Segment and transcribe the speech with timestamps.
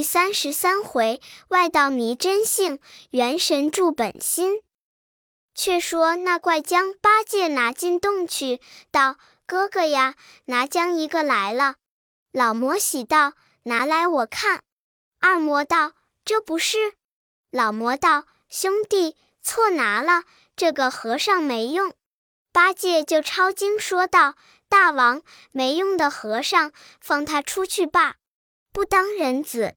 [0.00, 4.62] 第三十三回，外道迷真性，元神助本心。
[5.54, 10.14] 却说那怪将八戒拿进洞去，道：“哥哥呀，
[10.46, 11.74] 拿将一个来了。”
[12.32, 13.34] 老魔喜道
[13.64, 14.62] ：“拿来我看。”
[15.20, 15.92] 二魔道
[16.24, 16.94] ：“这不是。”
[17.52, 20.24] 老魔道：“兄弟，错拿了，
[20.56, 21.92] 这个和尚没用。”
[22.52, 24.34] 八戒就抄经说道
[24.66, 25.20] ：“大王，
[25.52, 26.72] 没用的和尚，
[27.02, 28.16] 放他出去罢，
[28.72, 29.74] 不当人子。”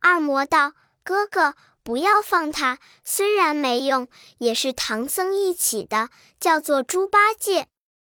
[0.00, 0.72] 二魔道
[1.04, 2.78] ：“哥哥，不要放他。
[3.04, 4.08] 虽然没用，
[4.38, 6.08] 也是唐僧一起的，
[6.38, 7.68] 叫做猪八戒。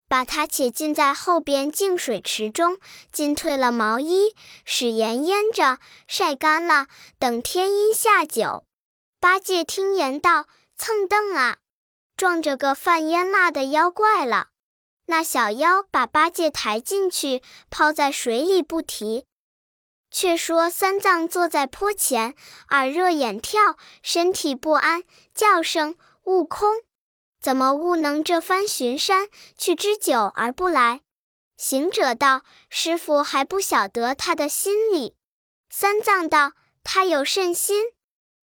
[0.07, 2.77] 把他且浸在后边净水池中，
[3.11, 8.65] 浸褪了毛衣，使盐腌着，晒干了，等天阴下酒。”
[9.19, 10.45] 八戒听言道
[10.77, 11.57] ：“蹭蹬啊，
[12.15, 14.49] 撞着个犯烟蜡的妖怪了。”
[15.07, 19.25] 那小妖把八戒抬进去，抛在水里不提。
[20.15, 22.35] 却说三藏坐在坡前，
[22.69, 26.83] 耳热眼跳，身体不安，叫声：“悟空，
[27.41, 31.01] 怎么悟能这番巡山去知久而不来？”
[31.59, 35.17] 行者道：“师傅还不晓得他的心理。”
[35.69, 37.83] 三藏道：“他有甚心？”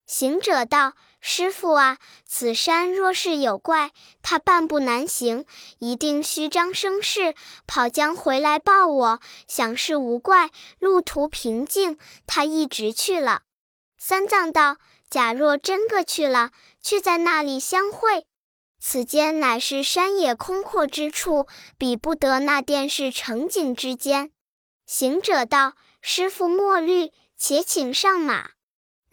[0.06, 0.92] 行者道。
[1.24, 3.92] 师傅啊，此山若是有怪，
[4.22, 5.46] 他半步难行，
[5.78, 9.20] 一定虚张声势，跑将回来报我。
[9.46, 13.42] 想是无怪，路途平静，他一直去了。
[13.96, 16.50] 三藏道：假若真个去了，
[16.82, 18.26] 却在那里相会？
[18.80, 21.46] 此间乃是山野空阔之处，
[21.78, 24.32] 比不得那殿是城景之间。
[24.86, 28.50] 行者道：师傅莫虑，且请上马。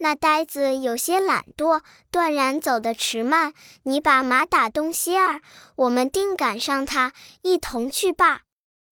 [0.02, 3.52] 那呆子有些懒惰，断然走得迟慢。
[3.82, 5.42] 你把马打东歇儿，
[5.76, 7.12] 我们定赶上他，
[7.42, 8.42] 一同去罢。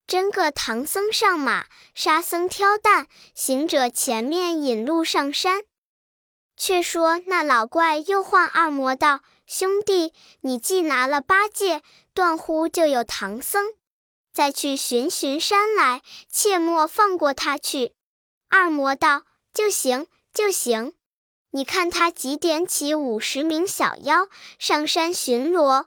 [0.06, 1.64] 真个唐僧上马，
[1.94, 5.62] 沙僧挑担，行者前面引路上山。
[6.58, 13.72] 却说那老怪又唤二魔道：“兄弟，你既拿了八戒，断乎就有唐僧，
[14.30, 17.94] 再去寻寻山来，切莫放过他去。”
[18.50, 19.22] 二魔道
[19.54, 20.92] ：“就行，就行。”
[21.50, 24.28] 你看他几点起五十名小妖
[24.58, 25.86] 上山巡逻，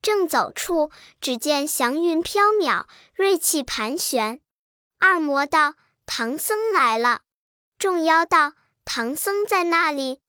[0.00, 0.90] 正走处，
[1.20, 4.40] 只见祥云飘渺，瑞气盘旋。
[4.98, 5.74] 二魔道
[6.06, 7.20] ：“唐僧来了。”
[7.78, 8.54] 众妖道
[8.86, 10.20] ：“唐僧在那里？”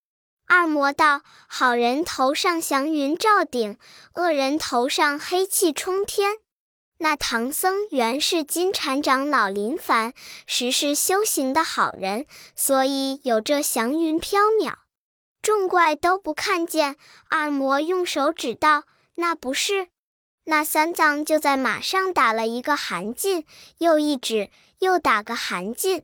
[0.46, 3.78] 二魔道：“好人头上祥云罩顶，
[4.16, 6.40] 恶人头上黑气冲天。”
[7.00, 10.14] 那唐僧原是金蝉长老林凡，
[10.48, 14.76] 实是修行的好人，所以有这祥云飘渺，
[15.42, 16.96] 众怪都不看见。
[17.30, 18.84] 二魔用手指道
[19.16, 19.90] ：“那不是。”
[20.46, 23.46] 那三藏就在马上打了一个寒噤，
[23.80, 24.50] 又一指，
[24.80, 26.04] 又打个寒噤，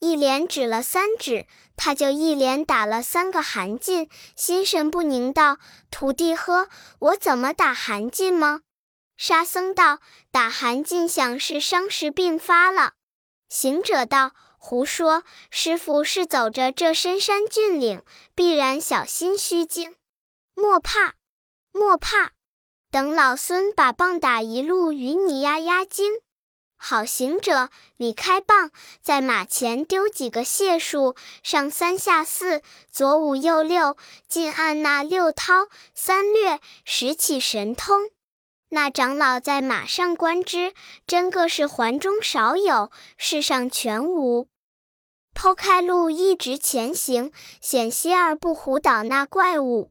[0.00, 5.58] 一连指了三指，他就一连打了三个寒噤，心神不宁道
[5.90, 6.68] ：“徒弟呵，
[6.98, 8.62] 我怎么打寒噤吗？”
[9.16, 10.00] 沙僧道
[10.32, 12.94] ：“打寒噤，想是伤时病发了。”
[13.48, 15.22] 行者道：“胡说！
[15.50, 18.02] 师傅是走着这深山峻岭，
[18.34, 19.94] 必然小心虚惊。
[20.54, 21.14] 莫怕，
[21.72, 22.30] 莫怕！
[22.90, 26.20] 等老孙把棒打一路，与你压压惊。”
[26.84, 33.96] 好行者，你开棒，在马前丢几个解数，上三下四，左五右六，
[34.26, 38.10] 尽按那六韬三略，使起神通。
[38.74, 40.72] 那长老在马上观之，
[41.06, 44.48] 真个是环中少有，世上全无。
[45.34, 49.90] 剖开路，一直前行，险些儿不唬倒那怪物。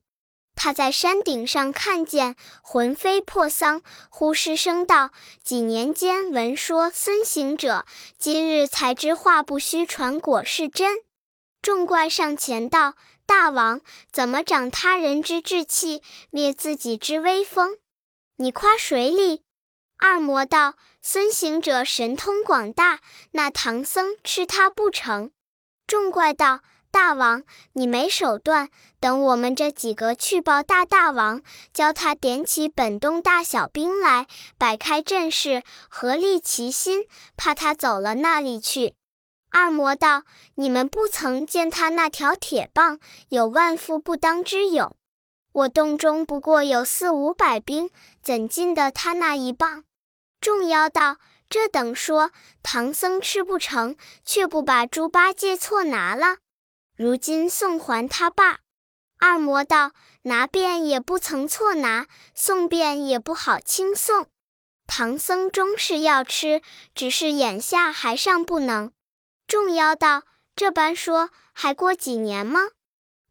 [0.56, 5.12] 他在山顶上看见，魂飞魄丧，忽失声道
[5.46, 7.86] ：“几年间闻说孙行者，
[8.18, 10.98] 今日才知话不虚传，果是真。”
[11.62, 12.96] 众怪上前道
[13.28, 13.82] ：“大王，
[14.12, 17.78] 怎么长他人之志气，灭自己之威风？”
[18.42, 19.44] 你夸谁哩？
[20.00, 23.00] 二魔道：“孙行者神通广大，
[23.34, 25.30] 那唐僧吃他不成？”
[25.86, 27.44] 众怪道：“大王，
[27.74, 34.26] 你没手段，等我们这几个去报大大王，教他点起本洞大小兵来，
[34.58, 37.06] 摆开阵势，合力齐心，
[37.38, 38.96] 怕他走了那里去。”
[39.54, 40.24] 二魔道
[40.58, 43.00] ：“你们不曾见他那条铁棒，
[43.30, 44.96] 有万夫不当之勇。”
[45.54, 47.90] 我洞中不过有四五百兵，
[48.22, 49.84] 怎禁得他那一棒？
[50.40, 51.18] 众妖道
[51.50, 52.32] ：“这等说，
[52.64, 53.96] 唐僧吃不成，
[54.26, 56.38] 却不把猪八戒错拿了。
[56.96, 58.60] 如今送还他罢。”
[59.20, 59.92] 二魔道
[60.24, 64.28] ：“拿遍也不曾错拿，送遍也不好轻送。
[64.88, 66.62] 唐僧终是要吃，
[66.96, 68.92] 只是眼下还尚不能。”
[69.46, 70.24] 众妖道
[70.56, 72.62] ：“这般说，还过几年吗？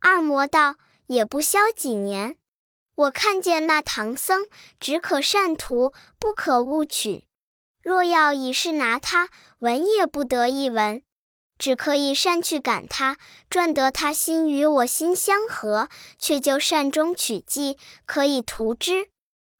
[0.00, 0.76] 二魔道
[1.08, 2.36] ：“也不消几年。
[3.00, 4.46] 我看见那唐僧，
[4.78, 7.24] 只可善图，不可误取。
[7.82, 9.30] 若要以是拿他，
[9.60, 11.02] 闻也不得一闻。
[11.56, 13.16] 只可以善去感他，
[13.48, 15.88] 赚得他心与我心相合，
[16.18, 19.08] 却就善中取计，可以图之。”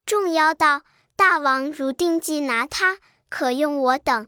[0.05, 0.83] 众妖道
[1.17, 4.27] ：“大王如定计拿他，可用我等。”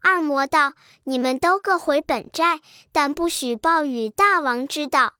[0.00, 0.72] 二魔道
[1.04, 2.60] ：“你们都各回本寨，
[2.90, 5.12] 但不许报与大王知道。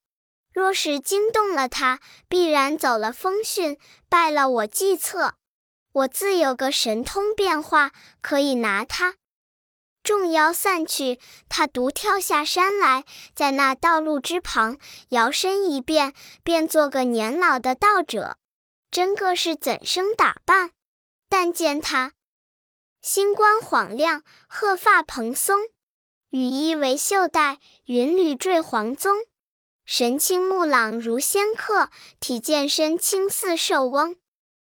[0.56, 3.76] 若是惊动了他，必然走了风讯，
[4.08, 5.34] 败了我计策。
[5.92, 7.92] 我自有个神通变化，
[8.22, 9.16] 可以拿他。”
[10.02, 11.20] 众妖散去，
[11.50, 13.04] 他独跳下山来，
[13.34, 14.78] 在那道路之旁
[15.10, 18.38] 摇身一变，变做个年老的道者。
[18.90, 20.70] 真个是怎生打扮？
[21.28, 22.14] 但见他。
[23.02, 25.60] 星光晃亮，鹤发蓬松，
[26.30, 29.18] 羽衣为袖带，云履缀黄棕。
[29.86, 34.16] 神清目朗如仙客，体健身轻似寿翁。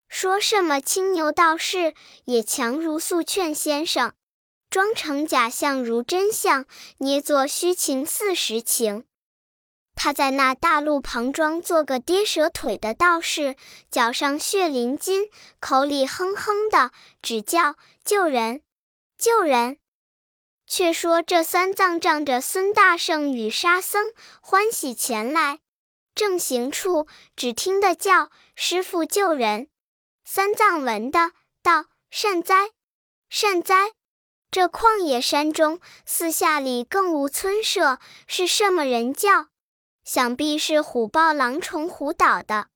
[0.09, 1.93] 说什么青牛道士，
[2.25, 4.13] 也强如素劝先生。
[4.71, 6.65] 装成假象如真相，
[6.97, 9.05] 捏作虚情似实情。
[9.93, 13.55] 他在那大路旁装作个跌蛇腿的道士，
[13.91, 15.29] 脚上血淋金，
[15.59, 16.91] 口里哼哼的，
[17.21, 17.75] 只叫。
[18.03, 18.63] 救人，
[19.19, 19.77] 救人！
[20.73, 25.59] 却说这三藏仗着孙大圣与沙僧欢喜前来，
[26.15, 29.67] 正行处，只听得叫师傅救人。
[30.23, 32.69] 三藏闻的道：“善哉，
[33.29, 33.91] 善哉！
[34.49, 39.47] 这旷野山中，四下里更无村舍，是什么人叫？
[40.05, 42.67] 想必是虎豹狼虫虎捣的。”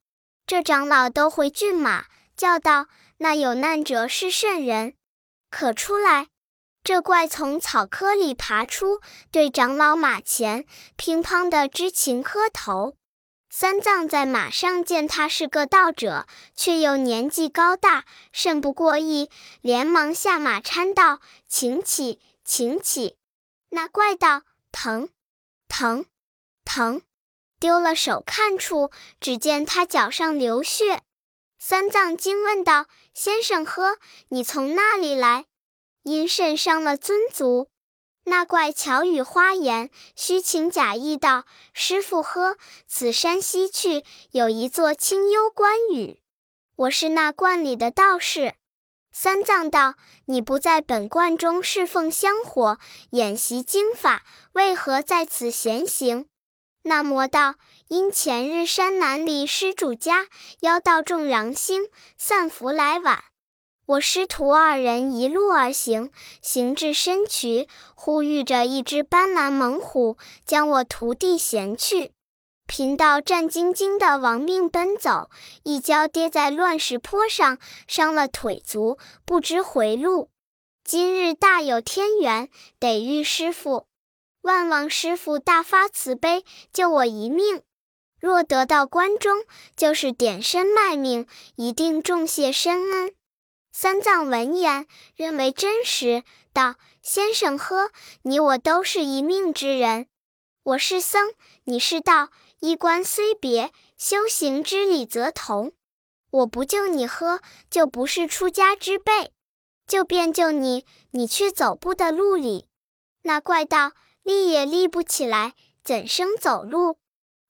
[0.45, 2.87] 这长老都回骏马，叫道
[3.19, 4.95] ：“那有难者是甚人？”
[5.49, 6.27] 可出来！
[6.85, 9.01] 这怪从草窠里爬出，
[9.31, 10.65] 对长老马前
[10.95, 12.95] 乒乓的知情磕头。
[13.49, 23.17] 三藏在马上见他是个道者，却又年纪高大，甚不过意，连忙下马搀道：“请起，请起。”
[23.69, 25.09] 那怪道：“疼，
[25.67, 26.05] 疼，
[26.63, 27.01] 疼！”
[27.59, 31.01] 丢了手看处，只见他脚上流血。
[31.57, 32.85] 三藏惊问道
[33.15, 33.97] ：“先生呵，
[34.27, 35.45] 你从那里来？
[36.05, 37.67] 因甚伤了尊足？”
[38.23, 41.43] 那怪巧语花言，虚情假意道
[41.73, 42.57] ：“师傅呵，
[42.87, 46.21] 此山西去有一座清幽观宇，
[46.77, 48.55] 我是那观里的道士。”
[49.11, 52.79] 三藏道：“你不在本观中侍奉香火，
[53.11, 54.23] 演习经法，
[54.53, 56.27] 为何在此闲行？”
[56.83, 57.55] 那魔道。
[57.87, 60.27] 因前日山南里施主家
[60.61, 61.87] 邀道众狼星
[62.17, 63.23] 散福来晚，
[63.87, 66.09] 我师徒二人一路而行，
[66.41, 72.11] 行至深渠，忽遇着一只斑斓猛虎，将我徒弟衔去。
[72.65, 75.29] 贫道战兢兢的亡命奔走，
[75.61, 80.29] 一跤跌在乱石坡上，伤了腿足，不知回路。
[80.83, 82.49] 今日大有天缘，
[82.79, 83.85] 得遇师傅，
[84.41, 86.43] 万望师傅大发慈悲，
[86.73, 87.61] 救我一命。
[88.19, 89.43] 若得到关中，
[89.77, 93.14] 就是点身卖命，一定重谢深恩。
[93.77, 94.87] 三藏闻言，
[95.17, 96.23] 认为真实，
[96.53, 97.91] 道：“先生呵，
[98.21, 100.07] 你我都是一命之人。
[100.63, 101.33] 我是僧，
[101.65, 102.29] 你是道，
[102.61, 105.73] 衣冠虽别，修行之理则同。
[106.31, 109.31] 我不救你喝，就不是出家之辈；
[109.85, 112.69] 就便救你，你去走步的路里。
[113.23, 113.91] 那怪道
[114.23, 116.97] 立也立不起来，怎生走路？”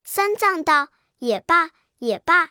[0.02, 0.88] 三藏道
[1.20, 2.50] ：“也罢，也罢，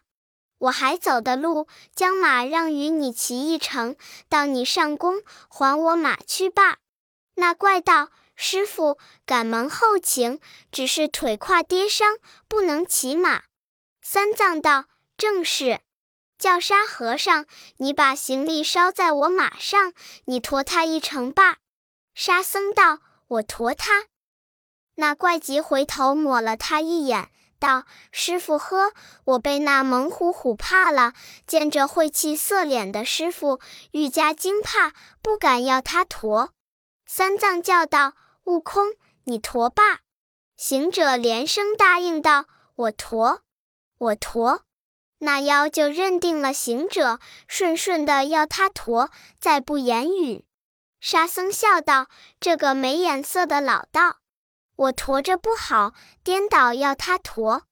[0.58, 3.96] 我还走的路，将马让与你骑一程，
[4.30, 6.78] 到你上宫还我马去罢。”
[7.36, 10.40] 那怪道：“师傅，赶忙后请，
[10.72, 13.44] 只是腿胯跌伤，不能骑马。”
[14.02, 14.86] 三藏道
[15.18, 15.82] ：“正是，
[16.38, 17.46] 叫沙和尚，
[17.78, 19.94] 你把行李捎在我马上，
[20.26, 21.58] 你驮他一程罢。”
[22.16, 24.06] 沙僧道：“我驮他。”
[24.96, 27.30] 那怪即回头抹了他一眼。
[27.60, 28.94] 道：“师傅呵，
[29.24, 31.14] 我被那猛虎虎怕了。
[31.48, 33.60] 见着晦气色脸的师傅，
[33.92, 36.52] 愈加惊怕，不敢要他驮。”
[37.06, 38.14] 三藏叫道
[38.46, 38.94] ：“悟空，
[39.26, 40.00] 你驮罢。”
[40.58, 42.46] 行者连声答应道
[42.76, 43.42] ：“我驮，
[43.98, 44.64] 我驮。”
[45.20, 49.10] 那妖就认定了行者，顺顺的要他驮，
[49.40, 50.46] 再不言语。
[51.00, 52.08] 沙僧笑道
[52.40, 54.18] ：“这个没眼色的老道。”
[54.76, 57.64] 我驮着不好，颠倒要他驮。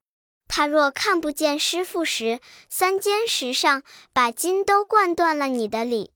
[0.47, 3.83] 他若看不见师傅时，三尖石上
[4.13, 6.13] 把筋都灌断了你的理。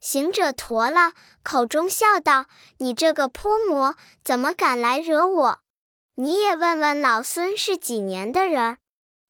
[0.00, 1.12] 行者驮了，
[1.42, 2.46] 口中笑道
[2.78, 5.58] ：“你这个泼魔，怎么敢来惹我？”
[6.16, 8.78] 你也问问老孙是几年的人？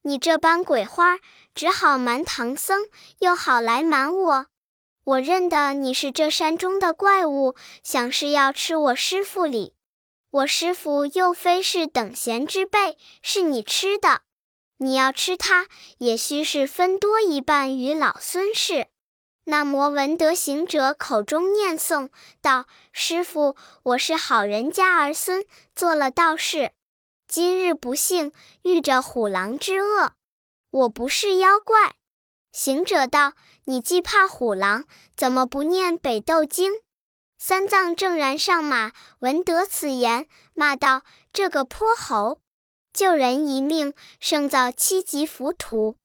[0.02, 1.18] 你这般鬼花，
[1.54, 2.86] 只好瞒唐僧，
[3.18, 4.46] 又好来瞒我。
[5.04, 9.75] 我认得你是这山中的怪物，想是要吃我师傅里。
[10.36, 14.20] 我师傅又非是等闲之辈，是你吃的。
[14.76, 15.66] 你要吃它，
[15.96, 18.88] 也须是分多一半与老孙是。
[19.44, 22.10] 那魔闻得行者口中念诵
[22.42, 26.72] 道：“师傅，我是好人家儿孙，做了道士，
[27.26, 30.12] 今日不幸遇着虎狼之恶，
[30.70, 31.94] 我不是妖怪。”
[32.52, 33.32] 行者道。
[33.68, 34.84] 你既怕虎狼，
[35.16, 36.72] 怎么不念北斗经？
[37.38, 41.02] 三藏正然上马，闻得此言，骂道
[41.32, 42.40] ：“这个泼猴，
[42.92, 45.96] 救人一命，胜造七级浮屠。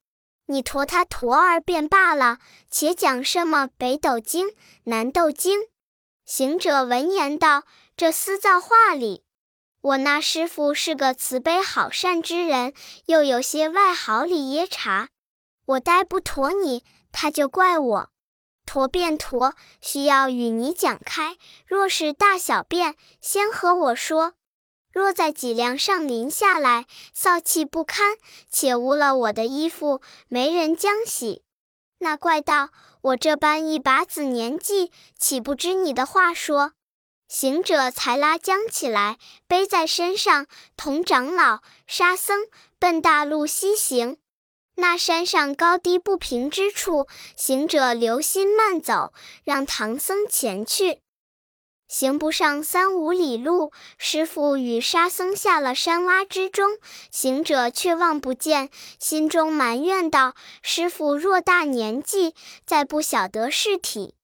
[0.46, 2.38] 你驮他驮儿便罢了，
[2.70, 5.60] 且讲什么北斗经、南斗经？”
[6.26, 7.64] 行者闻言道
[7.96, 9.24] ：“这私造话里，
[9.80, 12.74] 我那师傅是个慈悲好善之人，
[13.06, 15.08] 又有些外好里耶茶，
[15.64, 16.84] 我待不驮你。”
[17.14, 18.11] 他就怪我，
[18.64, 21.36] 驼便驼，需要与你讲开。
[21.66, 24.34] 若是大小便，先和我说。
[24.92, 28.16] 若在脊梁上淋下来，臊气不堪，
[28.50, 31.42] 且污了我的衣服，没人将洗。
[31.98, 36.72] 那怪道：我这般一把子年纪，岂不知你的话说？
[37.28, 42.46] 行者才拉将起来，背在身上，同长老、沙僧
[42.78, 44.18] 奔大路西行。
[44.76, 49.12] 那山上高低不平之处，行者留心慢走，
[49.44, 51.00] 让唐僧前去。
[51.88, 56.78] 行不上三五里路，师傅与沙僧下了山洼之中，
[57.10, 64.14] 行者却望不见，心中埋怨道：“师傅若大年纪，再不晓得事体，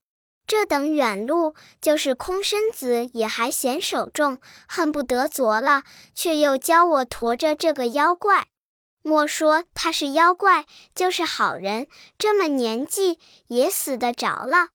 [0.46, 5.82] 这等远路，就是空身子也还嫌手重，恨不得着了，
[6.14, 8.46] 却又教我驮着这个妖怪。”
[9.08, 11.86] 莫说他是妖怪，就是好人，
[12.18, 14.68] 这么年纪也死得着了。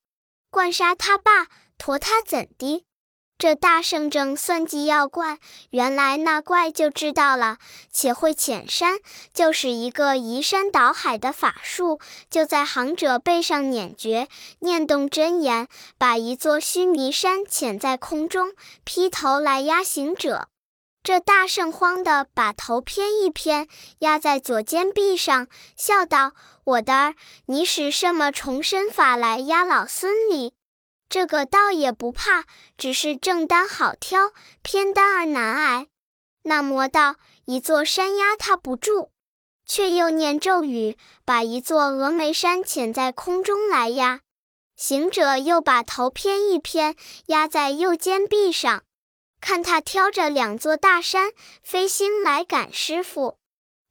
[0.50, 2.84] 灌杀他爸，驮他怎的？
[3.38, 5.38] 这大圣正算计妖怪，
[5.70, 7.58] 原来那怪就知道了，
[7.92, 8.98] 且会潜山，
[9.34, 12.00] 就是一个移山倒海的法术，
[12.32, 14.28] 就在行者背上捻诀，
[14.60, 15.68] 念动真言，
[16.00, 20.48] 把一座须弥山潜在空中，劈头来压行者。
[21.04, 23.68] 这大圣慌的把头偏一偏，
[24.00, 26.32] 压在左肩臂上，笑道
[26.64, 27.16] ：“我的儿，
[27.48, 30.54] 你使什么重身法来压老孙哩？
[31.10, 32.46] 这个倒也不怕，
[32.78, 34.32] 只是正单好挑，
[34.62, 35.88] 偏单儿难挨。”
[36.44, 39.10] 那魔道：“一座山压他不住，
[39.66, 44.22] 却又念咒语，把一座峨眉山遣在空中来压。”
[44.78, 46.96] 行者又把头偏一偏，
[47.26, 48.84] 压在右肩臂上。
[49.44, 53.38] 看他挑着两座大山飞星来赶师傅，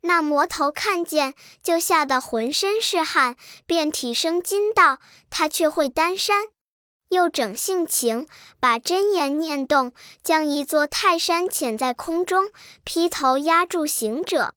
[0.00, 6.46] 那魔头看见就吓得浑身是汗，遍体生筋道：“他却会丹山。”
[7.10, 8.26] 又整性情，
[8.60, 9.92] 把真言念动，
[10.24, 12.50] 将一座泰山潜在空中，
[12.82, 14.54] 劈头压住行者。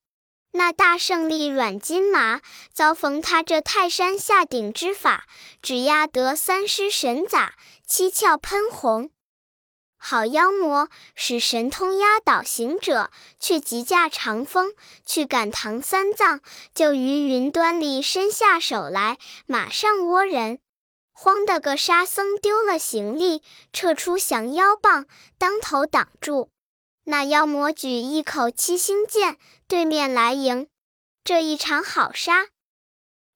[0.53, 2.39] 那大圣力软金麻，
[2.71, 5.25] 遭逢他这泰山下顶之法，
[5.61, 9.09] 只压得三尸神咋，七窍喷红。
[10.07, 13.09] 好妖魔使神通压倒行者，
[13.39, 16.41] 却急驾长风去赶唐三藏，
[16.75, 20.59] 就于云端里伸下手来，马上窝人。
[21.11, 23.41] 慌得个沙僧丢了行李，
[23.73, 25.07] 撤出降妖棒，
[25.39, 26.51] 当头挡住。
[27.05, 30.67] 那妖魔举一口七星剑，对面来迎。
[31.23, 32.49] 这一场好杀！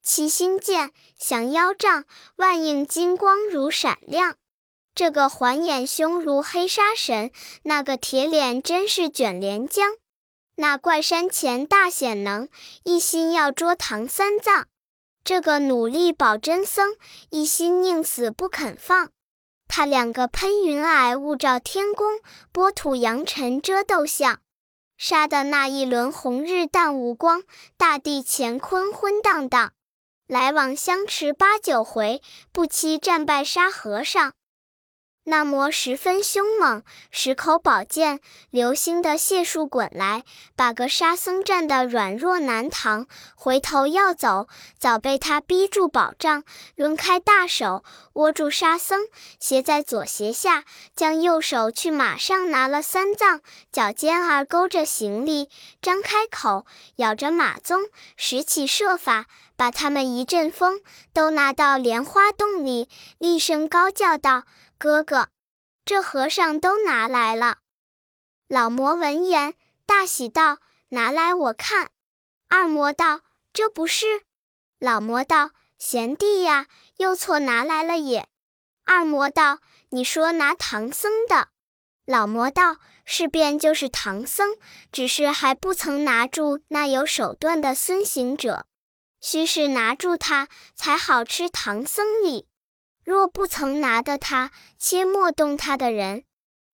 [0.04, 4.36] 七星剑降妖杖，万应金光如闪亮。
[5.00, 7.32] 这个环眼凶如黑沙神，
[7.64, 9.94] 那个铁脸真是卷帘江。
[10.58, 12.50] 那怪山前大显能，
[12.84, 14.68] 一心要捉唐三藏。
[15.24, 16.98] 这个努力保真僧，
[17.30, 19.10] 一心宁死不肯放。
[19.70, 22.20] 他两个喷云霭雾罩天宫，
[22.52, 24.42] 波土扬尘遮斗相，
[24.98, 27.44] 杀的那一轮红日淡无光，
[27.78, 29.72] 大地乾坤昏荡荡。
[30.28, 34.34] 来往相持八九回，不期战败沙和尚。
[35.30, 36.82] 那魔十分凶猛，
[37.12, 38.20] 十口宝剑
[38.50, 40.24] 流星的解数滚来，
[40.56, 43.06] 把个沙僧战得软弱难扛。
[43.36, 44.48] 回头要走，
[44.80, 46.44] 早被他逼住宝杖，
[46.76, 47.84] 抡开大手
[48.14, 49.02] 握住沙僧，
[49.40, 50.64] 斜在左斜下，
[50.96, 55.48] 将右手去马上拿了三藏，脚尖儿勾着行李，
[55.80, 60.82] 张开口咬着马鬃，使起设法，把他们一阵风
[61.14, 64.46] 都拿到莲花洞里，厉声高叫道。
[64.82, 65.28] 哥哥，
[65.84, 67.58] 这和尚都拿来了。
[68.48, 69.54] 老魔闻言，
[69.86, 70.60] 大喜道
[70.96, 71.92] ：“拿来我看。”
[72.48, 73.20] 二魔道
[73.52, 74.22] ：“这不是。”
[74.80, 78.30] 老魔道：“贤弟呀，又错拿来了也。”
[78.86, 79.60] 二魔道
[79.92, 81.50] ：“你说拿唐僧的。”
[82.08, 84.56] 老魔道：“是便就是唐僧，
[84.94, 88.66] 只是还不曾拿住那有手段的孙行者。
[89.20, 92.48] 须是拿住他，才好吃唐僧礼。
[93.10, 96.26] 若不曾拿得他，切莫动他的人。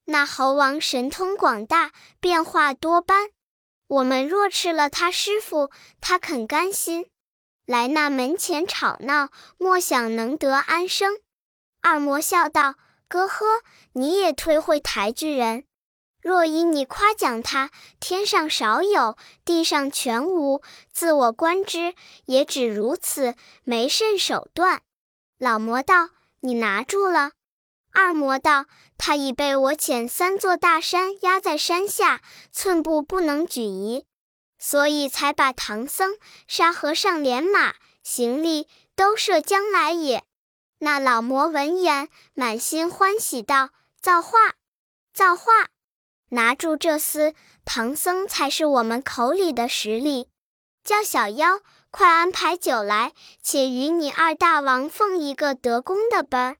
[0.03, 3.29] 那猴王神通广大，变化多般。
[3.87, 7.05] 我们若吃了他师傅，他肯甘心？
[7.65, 11.19] 来那门前吵闹，莫想能得安生。”
[11.81, 12.75] 二魔笑道。
[13.07, 13.45] 哥呵，
[13.93, 15.63] 你也忒会抬举人。
[16.21, 19.15] 若以你夸奖他，天上少有，
[19.45, 20.61] 地上全无，
[20.91, 24.81] 自我观之，也只如此，没甚手段。
[25.37, 26.09] 老魔道
[26.45, 27.31] ：“你拿住了。”
[27.91, 28.65] 二魔道
[28.97, 32.21] ：“他已被我遣三座大山压在山下，
[32.51, 34.05] 寸步不能举移，
[34.59, 40.23] 所以才把唐僧、沙和尚连马行李都射将来也。”
[40.79, 43.69] 那老魔闻言，满心欢喜道
[44.01, 44.55] ：“造化，
[45.13, 45.67] 造化！
[46.29, 47.33] 拿住这厮，
[47.63, 50.27] 唐僧才是我们口里的实力。
[50.83, 51.61] 叫小妖
[51.97, 56.57] 快安排酒来，且与你二大王奉一个得功的本。”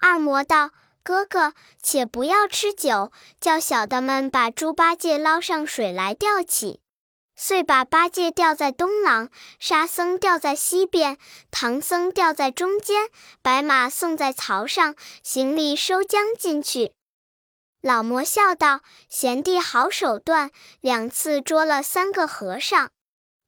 [0.00, 0.70] 二魔道
[1.04, 6.80] ：“哥哥，且不要吃酒，叫小的们把猪八戒捞上水来吊起。”
[7.36, 11.18] 遂把八戒吊在东廊，沙僧吊在西边，
[11.50, 13.10] 唐僧吊在中间，
[13.42, 16.94] 白马送在槽上，行李收将进去。
[17.82, 22.90] 老魔笑道：“贤弟好手段，两次捉了三个和尚。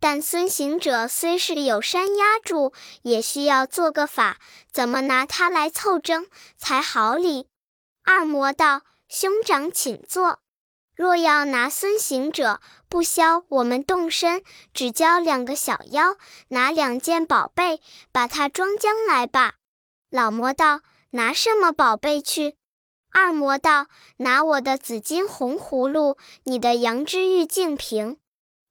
[0.02, 4.38] 但孙行者虽是有山压住，也需要做个法，
[4.73, 6.26] 怎么拿他来凑争
[6.59, 7.47] 才好理？”
[8.02, 10.40] 二魔道：“兄长请坐。”
[10.97, 14.42] 若要拿孙行者，不消我们动身，
[14.75, 16.16] 只教两个小妖
[16.49, 19.55] 拿两件宝贝，把他装将来吧。
[20.11, 22.57] 老魔道：“拿什么宝贝去？”
[23.14, 23.87] 二魔道
[24.18, 28.18] ：“拿我的紫金红葫芦，你的羊脂玉净瓶。”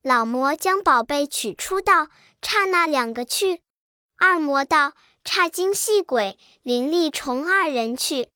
[0.04, 2.08] 老魔将宝贝取出道
[2.42, 3.62] ：“差那两个去。”
[4.18, 8.30] 二魔道：“差精细鬼、灵力虫二人去。”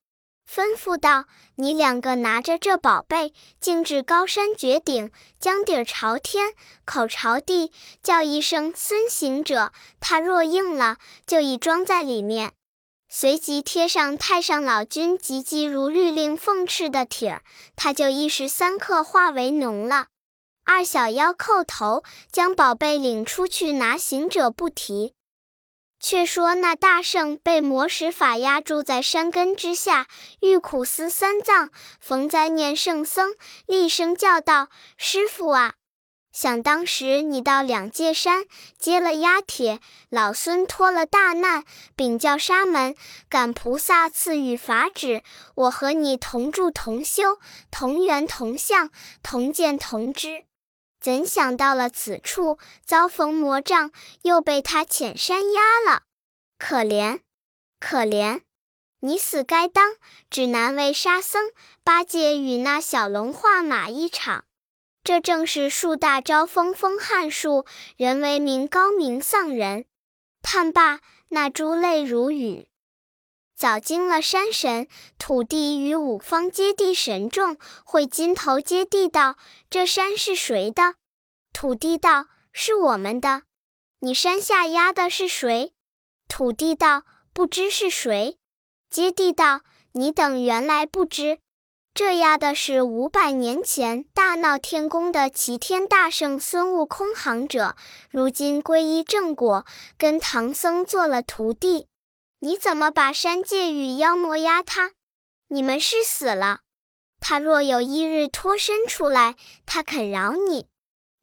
[0.47, 1.25] 吩咐道
[1.58, 6.54] ：“你两个拿着这宝贝，径至高山绝顶，将底儿朝天，
[6.86, 7.71] 口朝地，
[8.04, 9.71] 叫一声‘孙行者’。
[9.99, 12.54] 他若应了，就已装在里面。
[13.10, 17.41] 随即贴上太上老君急急如律令奉敕的帖儿，
[17.75, 20.10] 他就一时三刻化为脓了。
[20.65, 25.13] 二小妖叩头，将宝贝领出去，拿行者不提。”
[25.97, 30.08] 却说那大圣被魔使法压住在山根之下，
[30.41, 33.34] 欲苦思三藏，逢灾念圣僧，
[33.65, 35.75] 厉声叫道：“师傅啊！
[36.32, 38.43] 想当时你到两界山
[38.78, 41.63] 接了压帖，老孙脱了大难，
[41.95, 42.93] 禀教沙门，
[43.30, 45.23] 感菩萨赐予法旨，
[45.56, 47.39] 我和你同住同修，
[47.71, 48.91] 同源同相，
[49.23, 50.43] 同见同知。”
[51.06, 53.91] 怎想到了此处，遭逢魔障，
[54.24, 56.02] 又被他遣山压了，
[56.58, 57.20] 可怜，
[57.80, 58.41] 可怜！
[59.02, 59.98] 你死该当，
[60.32, 61.52] 只难为沙僧、
[61.84, 64.46] 八戒与那小龙画马一场。
[65.04, 69.86] 这正是树大招风，风撼树，人为名高名丧人。
[70.41, 72.68] 叹罢，那珠泪如雨。
[73.56, 74.88] 早惊了山神、
[75.18, 79.38] 土地与五方揭谛神众，会金头接地道
[79.72, 80.96] ：“这山是谁的？”
[81.54, 83.44] 土地道：“是我们的。”
[84.02, 85.74] 你山下压的是谁？
[86.28, 88.38] 土地道：“不知是谁。”
[88.91, 89.62] 揭谛道
[89.94, 91.39] ：“你等原来不知，
[91.94, 97.78] 这压的是五百年前大闹天宫的齐天大圣孙悟空行者，
[98.12, 99.65] 如今皈依正果，
[99.98, 101.88] 跟唐僧做了徒弟。”
[102.46, 104.92] 你怎么把山界与妖魔压他？
[105.48, 106.60] 你们是死了。
[107.20, 110.68] 他若有一日脱身出来，他肯饶你。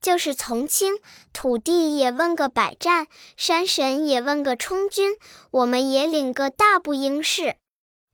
[0.00, 0.98] 就是从轻，
[1.32, 3.06] 土地也问个百战，
[3.36, 5.16] 山神也问个充军，
[5.52, 7.54] 我们也领个大不应事。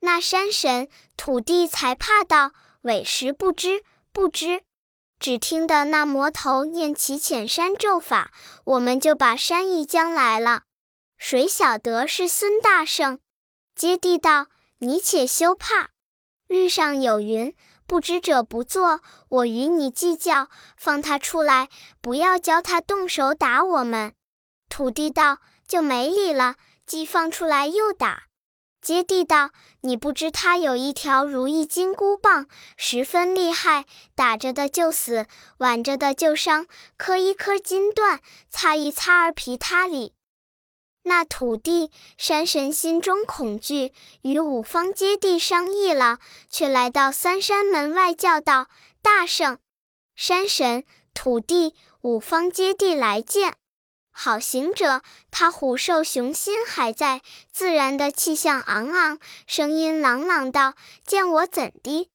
[0.01, 4.65] 那山神、土地才怕道：“委实不知，不知。”
[5.19, 8.33] 只听得那魔头念起遣山咒法，
[8.65, 10.65] 我们就把山一将来了。
[11.19, 13.19] 谁晓得是孙大圣？
[13.75, 14.47] 接地道
[14.79, 15.91] ：“你且休怕，
[16.47, 17.55] 日上有云，
[17.87, 19.01] 不知者不作。
[19.29, 21.69] 我与你计较，放他出来，
[22.01, 24.15] 不要教他动手打我们。”
[24.71, 26.55] 土地道：“就没理了，
[26.87, 28.25] 既放出来又打。”
[28.81, 29.51] 接地道
[29.83, 35.27] ：“你不知他有一条如意金箍棒，十分厉害，打着的就死，
[35.59, 40.15] 挽着的就伤，磕一磕金断，擦一擦儿皮塌里。”
[41.09, 46.19] 那土地山神心中恐惧，与五方揭谛商议了，
[46.51, 48.69] 却来到三山门外叫道
[49.03, 49.59] ：“大圣，
[50.15, 53.55] 山神、土地、五方揭谛来见。”
[54.13, 60.75] 好行者，他虎兽雄心还在，自然的气象昂昂，声音朗朗道
[61.07, 62.11] ：“见我怎的？”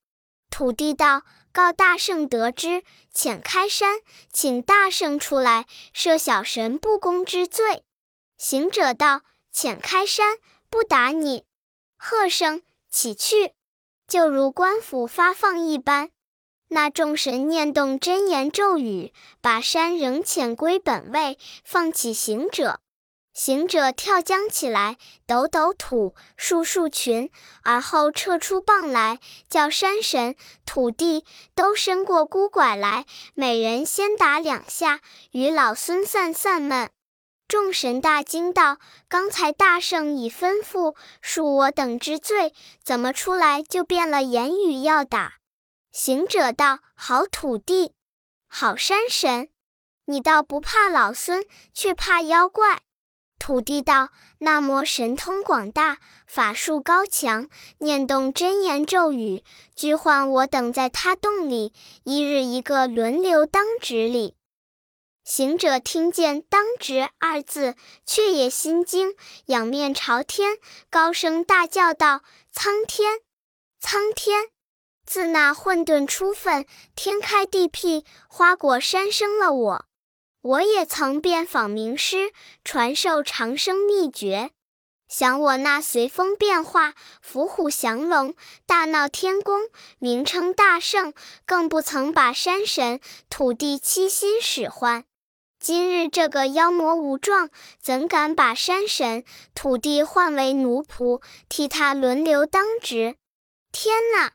[0.51, 4.01] 土地道：“告大圣得知，遣开山，
[4.31, 7.83] 请大圣出来，赦小神不公之罪。”
[8.43, 9.21] 行者道
[9.53, 10.35] ：“浅开山，
[10.69, 11.45] 不打你。”
[11.95, 13.53] 喝声起去，
[14.05, 16.09] 就如官府发放一般。
[16.67, 22.81] 那众神念动真言咒语，把山仍遣归本位，放起行者。
[23.33, 27.31] 行者跳将起来，抖抖土，束束裙，
[27.63, 31.23] 而后撤出棒来，叫山神、土地
[31.55, 34.99] 都伸过箍拐来，每人先打两下，
[35.31, 36.89] 与老孙散散闷。
[37.47, 38.77] 众神大惊道
[39.07, 42.53] ：“刚才大圣已吩咐恕我等之罪，
[42.83, 45.35] 怎么出来就变了言语要打？”
[45.91, 47.93] 行者道：“好土地，
[48.47, 49.49] 好山神，
[50.05, 52.81] 你倒不怕老孙，却怕妖怪。”
[53.37, 59.43] 土地道：“那魔神通广大，法术高强，念动真言咒语，
[59.75, 64.35] 拘唤我等在他洞里，一日一个轮流当值里。”
[65.23, 70.57] 行者听见“当值”二字，却也心惊，仰面朝天，
[70.89, 73.21] 高声大叫道：“苍天，
[73.79, 74.49] 苍天！”
[75.07, 79.85] 自那混沌初分，天开地辟，花果山生了我。
[80.41, 82.33] 我也曾遍访名师，
[82.65, 84.51] 传授长生秘诀。
[85.07, 91.13] 想我那随风变化，伏虎降龙，大闹天宫，名称大圣，
[91.45, 95.05] 更不曾把山神、土地七心使唤。
[95.63, 97.49] 今日这个妖魔无状，
[97.79, 99.23] 怎敢把山神、
[99.55, 103.15] 土地换为奴仆，替他轮流当值？
[103.71, 104.33] 天哪！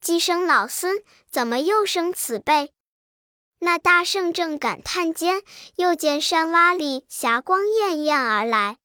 [0.00, 2.72] 鸡生老孙，怎么又生此辈？
[3.60, 5.42] 那大圣正感叹间，
[5.76, 8.78] 又见山洼里霞光艳艳而来。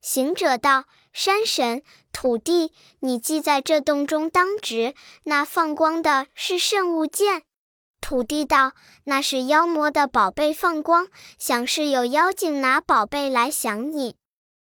[0.00, 7.42] 行者道：“山神、土地，你既在这洞中当值，那放光的是甚物件？”
[8.04, 8.72] 土地道
[9.04, 14.16] ：“那是妖魔的宝贝放光，想是有妖精拿宝贝来降你。”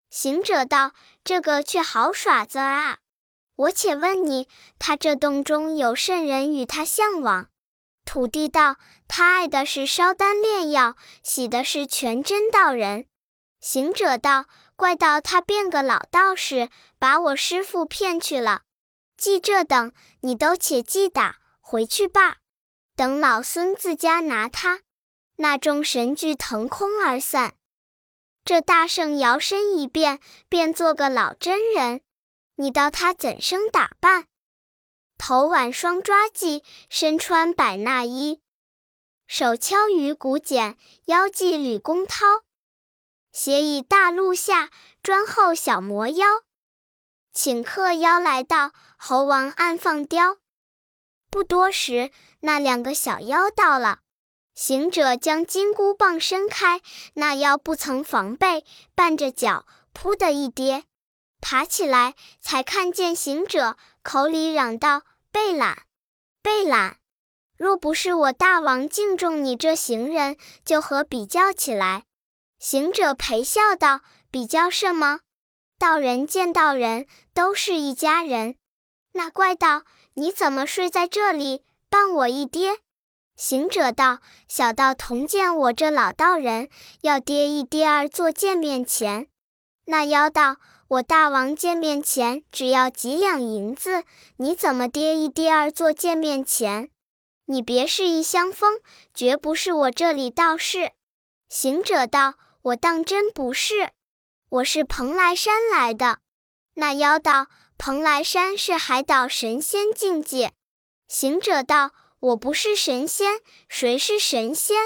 [0.10, 0.93] 行者道
[1.25, 2.99] ：“这个却好耍子啊！”
[3.58, 4.47] 我且问你，
[4.79, 7.49] 他这洞中有甚人与他向往？
[8.06, 8.77] 土地道：
[9.10, 13.08] 他爱的是烧丹炼药，喜的是全真道人。
[13.60, 14.45] 行者道：
[14.77, 18.62] 怪道他变个老道士，把我师父骗去了。
[19.17, 22.38] 记这等，你都且记打回去罢。
[22.95, 24.82] 等老孙自家拿他。
[25.38, 27.56] 那众神俱腾空而散。
[28.45, 32.01] 这大圣摇身一变，变做个老真人。
[32.56, 34.27] 你道他怎生打扮？
[35.17, 38.41] 头挽双抓髻，身穿百衲衣，
[39.25, 42.41] 手敲鱼骨剪，腰系吕公绦，
[43.32, 44.69] 斜倚大鹿下，
[45.01, 46.27] 专候小魔妖。
[47.32, 50.38] 请客邀来到，猴王暗放刁。
[51.32, 52.12] 不多时，
[52.43, 53.99] 那两个小妖到了。
[54.53, 56.82] 行者将金箍棒伸开，
[57.15, 58.63] 那妖不曾防备，
[58.95, 60.84] 绊着脚，扑的一跌。
[61.41, 65.84] 爬起来，才看见行者，口里嚷道：“贝懒，
[66.41, 66.97] 贝懒！
[67.58, 72.03] 若不是我大王敬重你这行人，就和比较起来。”
[72.60, 75.21] 行者陪笑道：“比较什么？
[75.79, 78.56] 道人见道人，都是一家人。”
[79.13, 79.84] 那怪道
[80.15, 82.79] ：“你怎么睡在这里，绊我一跌？”
[83.38, 86.69] 行者道：“小道同见我这老道人，
[87.01, 89.27] 要跌一跌儿做见面钱。”
[89.86, 90.58] 那妖道。
[90.89, 94.03] 我大王见面钱只要几两银子，
[94.38, 96.91] 你怎么跌一跌二做见面钱？
[97.45, 98.79] 你别是一厢风，
[99.12, 100.91] 绝不是我这里道士。
[101.49, 103.89] 行者道：“我当真不是，
[104.49, 106.19] 我是蓬莱山来的。”
[106.75, 107.47] 那妖道
[107.79, 110.51] ：“蓬莱山是海岛神仙境界。”
[111.07, 114.77] 行者道：“我不是神仙，谁是神仙？”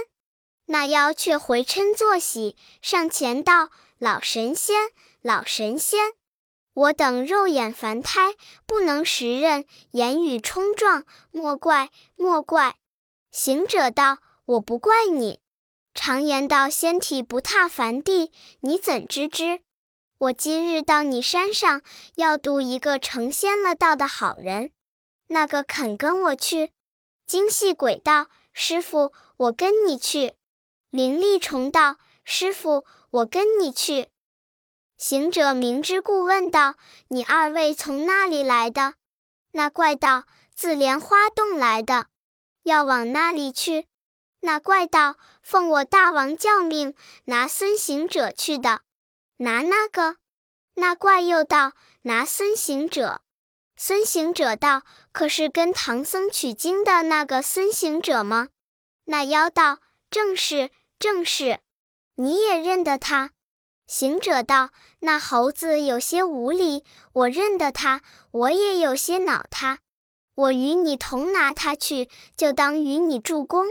[0.67, 4.91] 那妖却回嗔作喜，上前道：“老神仙。”
[5.23, 6.13] 老神仙，
[6.73, 12.77] 我等肉眼凡胎，不能识认，言语冲撞，莫怪莫怪。
[13.30, 15.41] 行者道：“我不怪你。
[15.93, 19.62] 常言道，仙体不踏凡地，你怎知之？”
[20.19, 21.82] 我今日到你山上，
[22.15, 24.71] 要渡一个成仙了道的好人，
[25.28, 26.72] 那个肯跟我去？
[27.26, 30.36] 精细鬼道：“师傅，我跟你去。”
[30.90, 34.10] 灵力虫道：“师傅，我跟你去。”
[34.98, 36.76] 行者明知故问道
[37.10, 38.94] ：“你二位从哪里来的？”
[39.52, 40.24] 那怪道
[40.56, 42.08] ：“自莲花洞来的，
[42.63, 43.88] 要往那里去？”
[44.42, 48.82] 那怪道：“奉我大王教命，拿孙行者去的。”
[49.38, 50.16] 拿那个？
[50.76, 53.22] 那怪又道：“拿孙行者。”
[53.80, 54.82] 孙行者道
[55.13, 58.50] ：“可是跟唐僧取经的那个孙行者吗？”
[59.06, 59.78] 那妖道
[60.10, 61.60] ：“正是，正是。
[62.16, 63.34] 你也认得他？”
[63.86, 69.80] 行者道：“那猴子有些无礼，我认得他，我也有些恼他。
[70.34, 73.68] 我与你同拿他去，就当与你助攻。”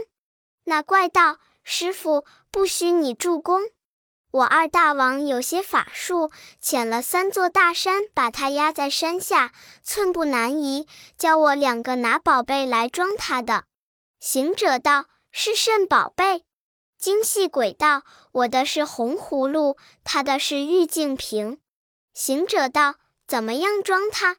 [0.63, 3.61] 那怪道：“师傅，不许你助攻。”
[4.31, 10.85] 我二大王有些法术，遣了三座大山，把他压在山下，寸步难移。
[11.17, 13.63] 叫我两个拿宝贝来装他的。
[14.19, 16.43] 行者道：“是甚宝贝？”
[16.99, 21.59] 精细鬼道：“我的是红葫芦，他的是玉净瓶。”
[22.13, 22.95] 行者道
[23.27, 24.37] ：“怎么样装他？”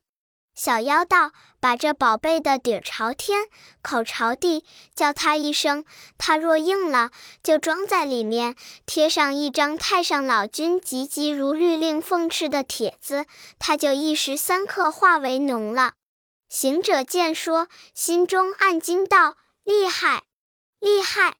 [0.54, 3.46] 小妖道：“把这宝贝的底儿朝天，
[3.82, 5.84] 口朝地，叫他一声，
[6.16, 7.10] 他若应了，
[7.42, 8.54] 就装在里面，
[8.86, 13.26] 贴上一张太上老君急急如律令奉敕的帖子，
[13.58, 15.94] 他就一时三刻化为脓了。”
[16.48, 20.22] 行者见说，心中暗惊道：“厉害，
[20.80, 21.36] 厉害！”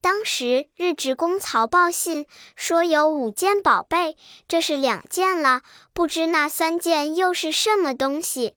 [0.00, 8.54] 当时日职公曹报信说有五件宝贝，这是两件了，不知那三件又是什么东西。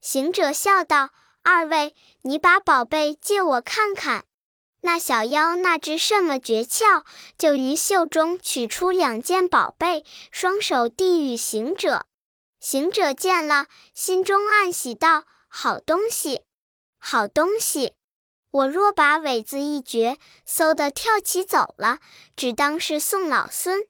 [0.00, 1.10] 行者笑道
[1.42, 4.24] ：“二位，你把宝贝借我看看。”
[4.82, 7.04] 那小妖那知什么诀窍，
[7.36, 12.06] 就于袖中取出两件宝贝，双手递与行者。
[12.60, 16.42] 行者见了，心中暗喜道：“好东西，
[16.98, 17.94] 好东西！
[18.50, 21.98] 我若把尾子一绝，嗖的跳起走了，
[22.36, 23.88] 只当是送老孙。”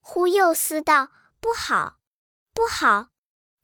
[0.00, 1.08] 忽又思道
[1.40, 1.96] ：“不好，
[2.52, 3.08] 不好！”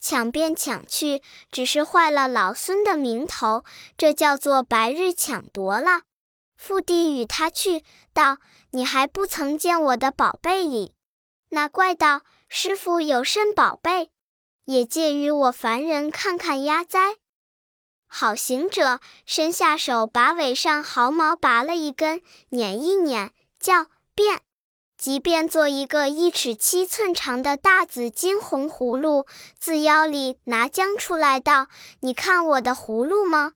[0.03, 3.65] 抢便抢去，只是坏了老孙的名头，
[3.97, 6.03] 这叫做白日抢夺了。
[6.57, 8.39] 复地与他去，道
[8.73, 10.93] ：“你还不曾见我的宝贝哩？”
[11.51, 14.11] 那怪道：“师傅有甚宝贝？
[14.65, 17.17] 也借与我凡人看看压灾。”
[18.09, 24.43] 好行者伸下手，把尾上毫毛拔了一根，捻一捻，叫变。
[25.03, 29.27] 即便做一个一尺七寸长的大紫金红葫芦，
[29.59, 31.67] 自腰里拿浆出来，道
[32.03, 33.55] ：“你看我的葫芦吗？”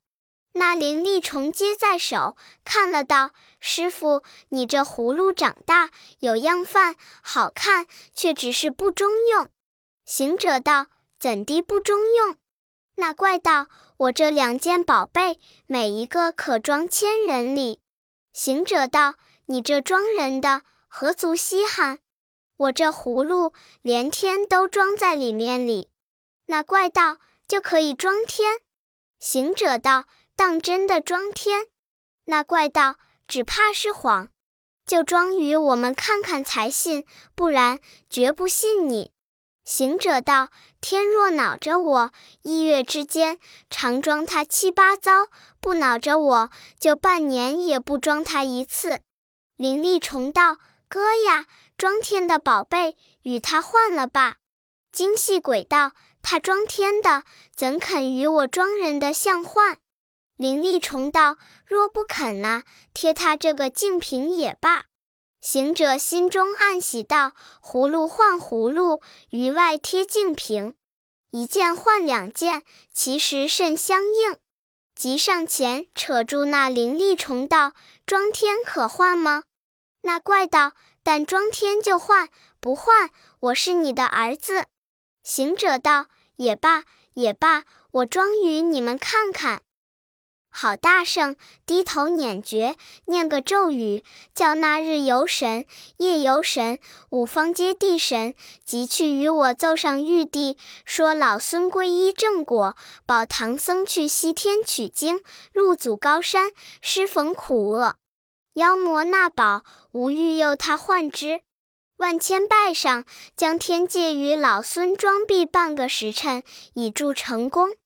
[0.54, 3.30] 那灵力虫接在手，看了道
[3.60, 9.48] ：“师傅，你这葫芦长大有样范，好看，却只是不中用。”
[10.04, 10.86] 行者道
[11.20, 12.34] ：“怎地不中用？”
[12.98, 17.78] 那怪道：“我这两件宝贝，每一个可装千人里。”
[18.34, 19.14] 行者道
[19.46, 20.62] ：“你这装人的。”
[20.98, 21.98] 何足稀罕？
[22.56, 25.90] 我这葫芦连天都装在里面里。
[26.46, 28.60] 那怪道就可以装天。
[29.20, 31.66] 行者道：当真的装天？
[32.24, 32.96] 那怪道
[33.28, 34.30] 只怕是谎，
[34.86, 37.04] 就装与我们看看才信，
[37.34, 37.78] 不然
[38.08, 39.12] 绝不信你。
[39.66, 40.48] 行者道：
[40.80, 45.26] 天若恼着我，一月之间常装他七八遭；
[45.60, 49.00] 不恼着我，就半年也不装他一次。
[49.56, 50.56] 灵力虫道。
[50.96, 51.44] 哥呀，
[51.76, 54.36] 装天的宝贝与他换了吧。
[54.90, 57.22] 精细鬼道，他装天的，
[57.54, 59.76] 怎肯与我装人的相换？
[60.38, 62.62] 灵力虫道，若不肯呐，
[62.94, 64.86] 贴他这个净瓶也罢。
[65.42, 67.32] 行者心中暗喜道：
[67.62, 70.74] 葫芦换葫芦，于外贴净瓶，
[71.30, 74.38] 一件换两件，其实甚相应。
[74.94, 77.74] 即上前扯住那灵力虫道：
[78.06, 79.42] 装天可换吗？
[80.06, 82.28] 那怪道：“但装天就换，
[82.60, 84.66] 不换，我是你的儿子。”
[85.24, 89.62] 行者道：“也罢，也罢，我装与你们看看。”
[90.48, 91.34] 好大圣，
[91.66, 95.66] 低头捻诀，念个咒语，叫那日游神、
[95.96, 96.78] 夜游神、
[97.10, 105.20] 五方揭谛神，即去与我奏上玉帝，说老孙皈依正果，保唐僧去西天取经，
[105.52, 107.96] 入祖高山，施逢苦厄。
[108.56, 111.42] 妖魔纳宝，无欲诱他换之。
[111.98, 113.04] 万千拜上，
[113.36, 116.42] 将天界与老孙装逼半个时辰，
[116.72, 117.76] 以助成功。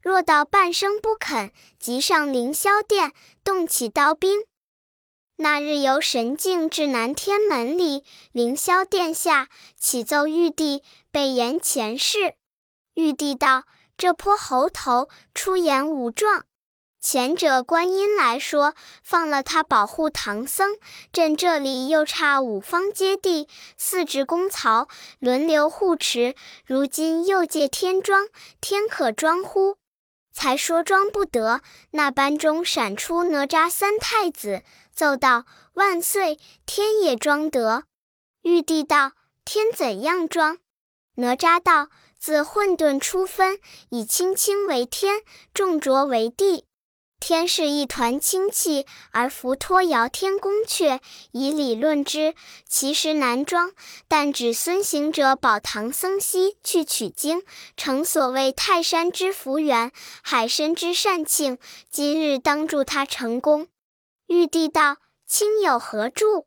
[0.00, 4.44] 若到半生不肯，即上凌霄殿，动起刀兵。
[5.38, 12.36] 那日由神境至南天门里，凌霄殿下启奏玉帝，备言前事。
[12.94, 13.64] 玉帝道
[13.98, 16.44] ：“这泼猴头出言无状。
[17.02, 20.76] 前者观音来说，放了他保护唐僧。
[21.12, 24.86] 朕这里又差五方揭谛、四职公曹
[25.18, 28.28] 轮流护持，如今又借天装，
[28.60, 29.78] 天可装乎？
[30.32, 31.60] 才说装不得。
[31.90, 34.62] 那班中闪出哪吒三太子，
[34.94, 37.82] 奏道：万岁，天也装得。
[38.42, 39.10] 玉帝道：
[39.44, 40.58] 天怎样装？
[41.16, 46.64] 哪吒道：自混沌初分，以清清为天，重浊为地。
[47.24, 50.98] 天是一团清气，而浮托摇天宫阙。
[51.30, 52.34] 以理论之，
[52.68, 53.70] 其实难装。
[54.08, 57.44] 但指孙行者保唐僧西去取经，
[57.76, 61.58] 成所谓泰山之福缘，海深之善庆。
[61.88, 63.68] 今日当助他成功。
[64.26, 66.46] 玉帝道：“卿有何助？”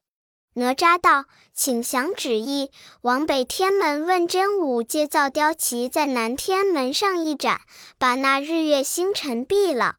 [0.56, 1.24] 哪吒道
[1.56, 2.70] ：“请降旨意。
[3.02, 7.62] 往北天门问真武，借造雕旗在南天门上一展，
[7.98, 9.96] 把那日月星辰毙了。”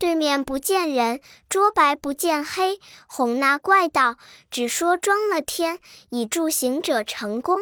[0.00, 4.16] 对面不见人，桌白不见黑，哄那怪道
[4.50, 7.58] ：“只说装了天，以助行者成功。”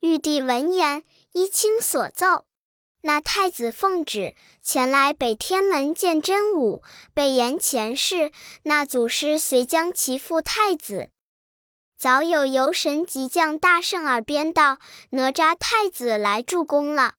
[0.00, 2.44] 玉帝闻言，依卿所奏，
[3.00, 6.82] 那太子奉旨前来北天门见真武，
[7.14, 8.32] 备言前世。
[8.64, 11.08] 那祖师遂将其父太子。
[11.96, 14.76] 早有游神即将大圣耳边道
[15.10, 17.14] ：“哪吒太子来助攻了。”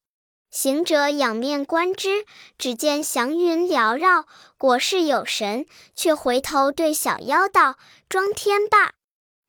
[0.54, 2.24] 行者仰面观之，
[2.58, 4.24] 只见祥云缭绕，
[4.56, 5.66] 果是有神。
[5.96, 7.76] 却回头对小妖道
[8.08, 8.92] ：“装天罢。”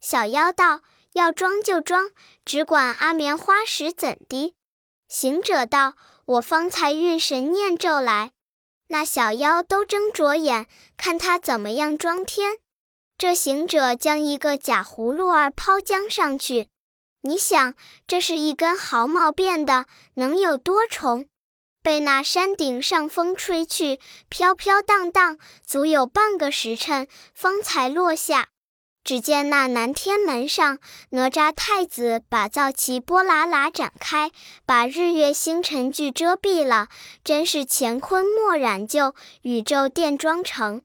[0.02, 0.82] 小妖道
[1.14, 2.10] ：“要装就装，
[2.44, 4.56] 只管阿棉花时怎的？”
[5.08, 5.94] 行者道
[6.26, 8.32] ：“我方才运神念咒来。”
[8.90, 10.66] 那小妖都睁着眼，
[10.98, 12.58] 看他怎么样装天。
[13.16, 16.70] 这行者将一个假葫芦儿抛江上去。
[17.28, 17.74] 你想，
[18.06, 21.26] 这是一根毫毛变的，能有多重？
[21.82, 28.50] 被那山顶上风吹去，飘飘荡荡，足有半个时辰，方才落下。
[29.04, 30.78] 只见那南天门上，
[31.10, 34.32] 哪吒太子把皂旗波喇喇展开，
[34.68, 36.90] 把日月星辰俱遮蔽了，
[37.24, 40.84] 真是乾坤莫染就，宇宙电装成。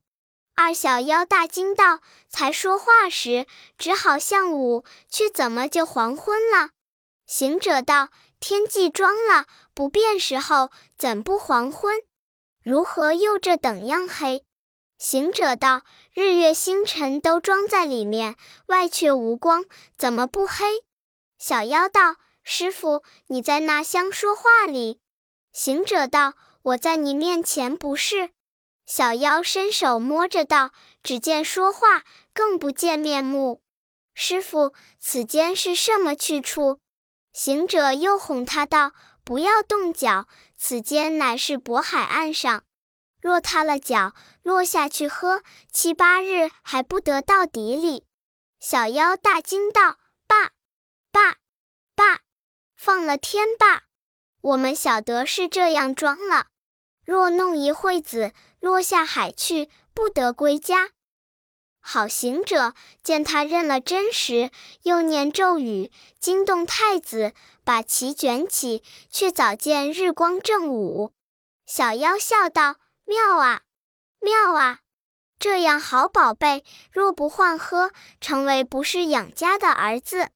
[0.62, 3.46] 二小妖大惊道：“才说话时，
[3.78, 6.72] 只好像午，却怎么就黄昏了？”
[7.26, 12.02] 行者道：“天既装了，不变时候，怎不黄昏？
[12.62, 14.44] 如何又这等样黑？”
[15.00, 15.80] 行者道
[16.12, 19.64] ：“日月星辰都装在里面，外却无光，
[19.96, 20.84] 怎么不黑？”
[21.40, 25.00] 小妖道：“师傅，你在那厢说话里。”
[25.54, 28.32] 行者道：“我在你面前不是。”
[28.90, 30.72] 小妖伸手摸着道
[31.04, 32.02] ：“只见说话，
[32.34, 33.62] 更不见面目。
[34.14, 36.80] 师傅，此间是什么去处？”
[37.32, 38.90] 行者又哄他道
[39.22, 40.26] ：“不要动脚，
[40.56, 42.64] 此间乃是渤海岸上。
[43.20, 48.04] 若踏了脚，落下去喝，七八日还不得到底里。”
[48.58, 50.50] 小妖大惊道：“爸，
[51.12, 51.36] 爸，
[51.94, 52.22] 爸，
[52.74, 53.84] 放了天吧！
[54.40, 56.48] 我们晓得是这样装了。”
[57.10, 60.90] 若弄一会子，落下海去，不得归家。
[61.80, 64.52] 好行者见他认了真实，
[64.84, 67.32] 又念咒语，惊动太子，
[67.64, 71.10] 把旗卷起，却早见日光正午。
[71.66, 73.62] 小妖笑道：“妙啊，
[74.20, 74.78] 妙啊！
[75.36, 80.28] 这样好宝贝，若不换喝，成为不是养家的儿子。”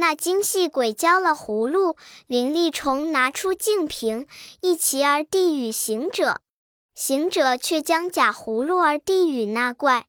[0.00, 1.96] 那精细鬼交了葫芦，
[2.28, 4.28] 灵力虫拿出净瓶，
[4.60, 6.40] 一齐儿递与行者。
[6.94, 10.06] 行者却将假葫芦儿递与那怪。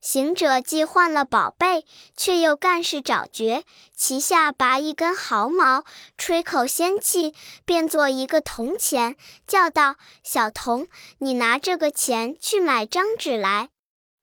[0.00, 3.62] 行者既换了宝贝，却又干事找绝，
[3.94, 5.84] 旗下拔一根毫毛，
[6.16, 7.32] 吹口仙气，
[7.64, 9.14] 变作一个铜钱，
[9.46, 13.68] 叫道：“小童，你拿这个钱去买张纸来。”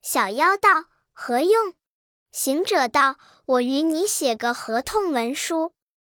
[0.03, 1.73] 小妖道：“何用？”
[2.31, 5.71] 行者道：“我与你写个合同文书，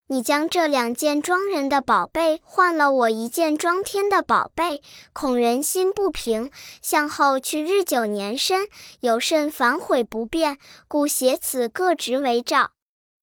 [0.08, 6.52] 你将这两件装人的宝贝换了我一件装天的宝贝，恐人心不平，
[6.84, 8.68] 向后去日久年深，
[9.00, 12.72] 有甚反悔不便，故写此各职为诏。”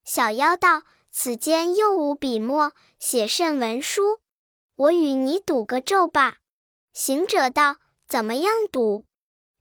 [0.05, 4.19] 小妖道：“此间又无笔墨，写甚文书？
[4.75, 6.39] 我与你赌个咒吧。”
[6.93, 7.77] 行者道
[8.09, 9.05] ：“怎么样赌？”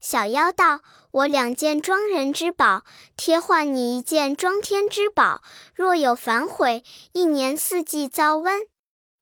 [0.02, 0.80] 小妖道
[1.12, 2.84] ：“我两件装人之宝，
[3.16, 5.42] 贴换你一件装天之宝。
[5.74, 6.82] 若有反悔，
[7.12, 8.66] 一年四季遭瘟。”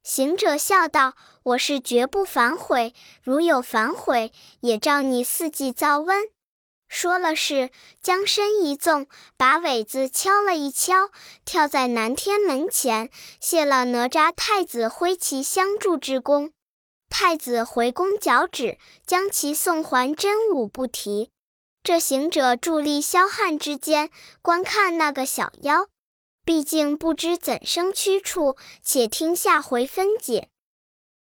[0.02, 6.30] 行者笑道：“我是绝不反悔，如有反悔，也照你四季遭瘟。”
[6.88, 7.70] 说了是，
[8.00, 11.10] 将身一纵，把尾子敲了一敲，
[11.44, 13.10] 跳在南天门前，
[13.40, 16.52] 谢了哪吒太子挥旗相助之功。
[17.08, 21.30] 太子回宫脚趾，将其送还真武不提。
[21.82, 24.10] 这行者伫立霄汉之间，
[24.42, 25.86] 观看那个小妖，
[26.44, 30.50] 毕竟不知怎生驱处，且听下回分解。